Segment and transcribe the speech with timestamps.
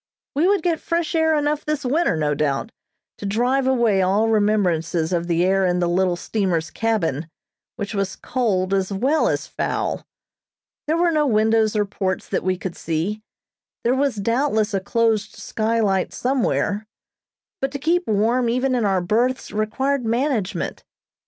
[0.33, 2.71] We would get fresh air enough this winter, no doubt,
[3.19, 7.29] to drive away all remembrances of the air in the little steamer's cabin,
[7.75, 10.03] which was cold as well as foul.
[10.87, 13.21] There were no windows or ports that we could see;
[13.83, 16.87] there was doubtless a closed skylight somewhere,
[17.61, 20.83] but to keep warm even in our berths required management.